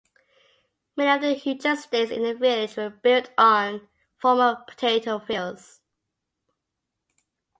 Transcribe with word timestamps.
Many 0.97 1.11
of 1.11 1.21
the 1.21 1.33
huge 1.37 1.63
estates 1.63 2.09
in 2.09 2.23
the 2.23 2.33
village 2.33 2.75
were 2.75 2.89
built 2.89 3.29
on 3.37 3.87
former 4.17 4.63
potato 4.67 5.19
fields. 5.19 5.79